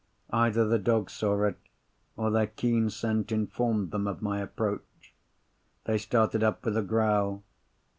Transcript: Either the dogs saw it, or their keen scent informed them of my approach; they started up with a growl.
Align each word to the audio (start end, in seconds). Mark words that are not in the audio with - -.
Either 0.31 0.67
the 0.67 0.79
dogs 0.79 1.13
saw 1.13 1.43
it, 1.43 1.57
or 2.17 2.31
their 2.31 2.47
keen 2.47 2.89
scent 2.89 3.31
informed 3.31 3.91
them 3.91 4.07
of 4.07 4.19
my 4.19 4.39
approach; 4.41 5.13
they 5.83 5.99
started 5.99 6.41
up 6.41 6.65
with 6.65 6.75
a 6.75 6.81
growl. 6.81 7.43